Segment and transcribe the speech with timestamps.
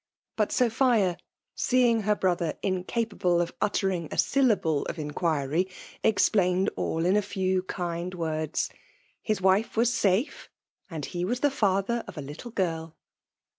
[0.35, 1.15] But Sophia,
[1.53, 5.13] seeing her brother incapable of uttering a syllable of in VOL.
[5.13, 5.13] II.
[5.13, 5.69] B 2 FEMALE DOMINATION.
[5.99, 8.71] quiry, explained all in a few kind words.—
[9.21, 10.49] His wife was safe,
[10.89, 12.95] and he was the father of a little girl.